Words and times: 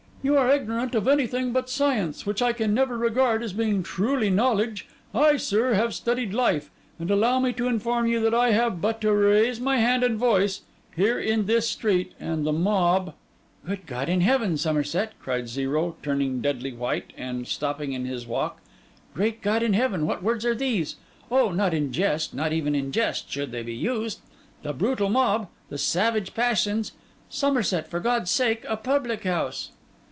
'You 0.23 0.37
are 0.37 0.51
ignorant 0.51 0.93
of 0.93 1.07
anything 1.07 1.51
but 1.51 1.67
science, 1.67 2.27
which 2.27 2.43
I 2.43 2.53
can 2.53 2.75
never 2.75 2.95
regard 2.95 3.41
as 3.41 3.53
being 3.53 3.81
truly 3.81 4.29
knowledge; 4.29 4.87
I, 5.15 5.35
sir, 5.37 5.73
have 5.73 5.95
studied 5.95 6.31
life; 6.31 6.69
and 6.99 7.09
allow 7.09 7.39
me 7.39 7.53
to 7.53 7.65
inform 7.67 8.05
you 8.05 8.19
that 8.19 8.33
I 8.35 8.51
have 8.51 8.79
but 8.81 9.01
to 9.01 9.11
raise 9.11 9.59
my 9.59 9.77
hand 9.79 10.03
and 10.03 10.19
voice—here 10.19 11.19
in 11.19 11.47
this 11.47 11.67
street—and 11.67 12.45
the 12.45 12.53
mob—' 12.53 13.13
'Good 13.65 13.87
God 13.87 14.09
in 14.09 14.21
heaven, 14.21 14.57
Somerset,' 14.57 15.13
cried 15.19 15.49
Zero, 15.49 15.95
turning 16.03 16.39
deadly 16.39 16.71
white 16.71 17.13
and 17.17 17.47
stopping 17.47 17.93
in 17.93 18.05
his 18.05 18.27
walk, 18.27 18.59
'great 19.15 19.41
God 19.41 19.63
in 19.63 19.73
heaven, 19.73 20.05
what 20.05 20.21
words 20.21 20.45
are 20.45 20.53
these? 20.53 20.97
Oh, 21.31 21.49
not 21.51 21.73
in 21.73 21.91
jest, 21.91 22.31
not 22.35 22.53
even 22.53 22.75
in 22.75 22.91
jest, 22.91 23.31
should 23.31 23.51
they 23.51 23.63
be 23.63 23.73
used! 23.73 24.19
The 24.61 24.73
brutal 24.73 25.09
mob, 25.09 25.47
the 25.69 25.79
savage 25.79 26.35
passions... 26.35 26.91
Somerset, 27.27 27.87
for 27.89 27.99
God's 27.99 28.29
sake, 28.29 28.63
a 28.69 28.77
public 28.77 29.23
house! 29.23 29.71